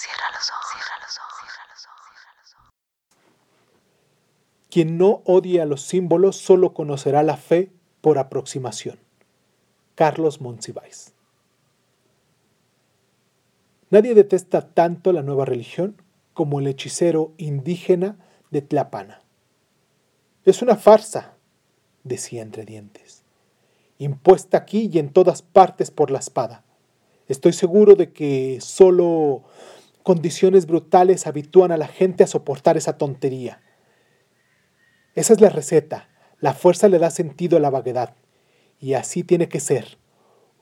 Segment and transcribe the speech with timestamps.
[0.00, 1.66] Cierra los ojos, cierra los ojos, cierra
[2.40, 2.72] los ojos.
[4.70, 8.98] Quien no odia los símbolos solo conocerá la fe por aproximación.
[9.96, 11.12] Carlos Monsiváis.
[13.90, 16.00] Nadie detesta tanto la nueva religión
[16.32, 18.16] como el hechicero indígena
[18.50, 19.20] de Tlapana.
[20.46, 21.34] Es una farsa,
[22.04, 23.22] decía entre dientes,
[23.98, 26.64] impuesta aquí y en todas partes por la espada.
[27.28, 29.44] Estoy seguro de que solo
[30.02, 33.60] condiciones brutales habitúan a la gente a soportar esa tontería.
[35.14, 36.08] Esa es la receta.
[36.40, 38.14] La fuerza le da sentido a la vaguedad.
[38.80, 39.98] Y así tiene que ser.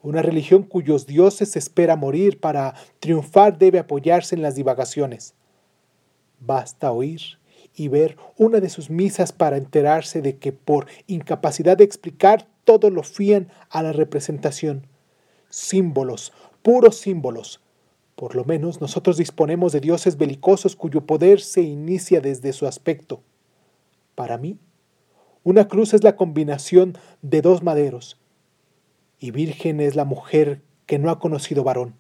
[0.03, 5.35] Una religión cuyos dioses espera morir para triunfar debe apoyarse en las divagaciones.
[6.41, 7.39] Basta oír
[7.75, 12.91] y ver una de sus misas para enterarse de que por incapacidad de explicar todo
[12.91, 14.87] lo fían a la representación.
[15.49, 17.61] Símbolos, puros símbolos.
[18.19, 23.23] Por lo menos nosotros disponemos de dioses belicosos cuyo poder se inicia desde su aspecto.
[24.17, 24.59] Para mí,
[25.45, 28.21] una cruz es la combinación de dos maderos,
[29.21, 31.95] y virgen es la mujer que no ha conocido varón.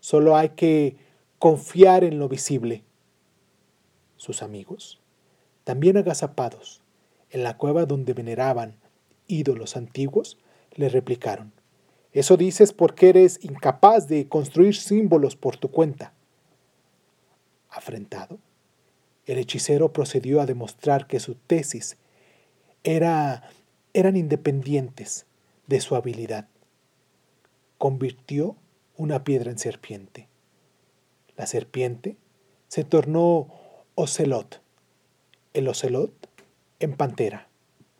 [0.00, 0.96] Solo hay que
[1.38, 2.82] confiar en lo visible.
[4.16, 5.00] Sus amigos,
[5.62, 6.82] también agazapados,
[7.30, 8.80] en la cueva donde veneraban
[9.28, 10.38] ídolos antiguos,
[10.72, 11.52] le replicaron,
[12.14, 16.14] eso dices porque eres incapaz de construir símbolos por tu cuenta.
[17.68, 18.38] Afrentado,
[19.26, 21.96] el hechicero procedió a demostrar que su tesis
[22.84, 23.50] era,
[23.94, 25.26] eran independientes
[25.66, 26.48] de su habilidad.
[27.78, 28.56] Convirtió
[28.96, 30.28] una piedra en serpiente.
[31.36, 32.16] La serpiente
[32.68, 33.48] se tornó
[33.96, 34.62] ocelot,
[35.52, 36.12] el ocelot
[36.78, 37.48] en pantera.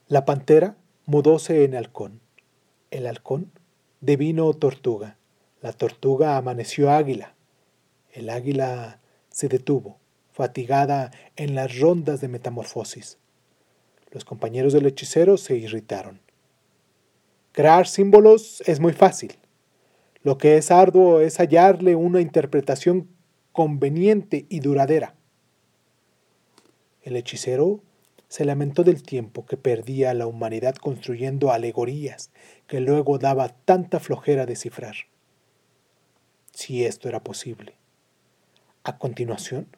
[0.07, 2.21] La pantera mudóse en halcón,
[2.93, 3.51] el halcón
[4.05, 5.17] devino tortuga,
[5.63, 7.35] la tortuga amaneció águila,
[8.13, 9.99] el águila se detuvo,
[10.33, 13.19] fatigada en las rondas de metamorfosis.
[14.11, 16.21] Los compañeros del hechicero se irritaron.
[17.53, 19.37] Crear símbolos es muy fácil.
[20.23, 23.09] Lo que es arduo es hallarle una interpretación
[23.53, 25.15] conveniente y duradera.
[27.03, 27.81] El hechicero
[28.35, 32.33] se lamentó del tiempo que perdía la humanidad construyendo alegorías
[32.67, 34.97] que luego daba tanta flojera descifrar.
[36.53, 37.77] Si esto era posible.
[38.83, 39.69] A continuación,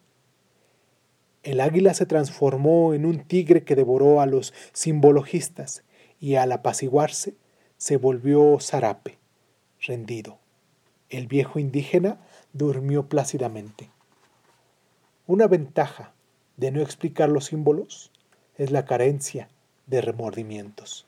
[1.43, 5.83] el águila se transformó en un tigre que devoró a los simbologistas
[6.19, 7.35] y al apaciguarse
[7.77, 9.19] se volvió zarape,
[9.81, 10.39] rendido.
[11.09, 13.91] El viejo indígena durmió plácidamente.
[15.27, 16.15] Una ventaja
[16.55, 18.11] de no explicar los símbolos
[18.57, 19.47] es la carencia
[19.85, 21.05] de remordimientos.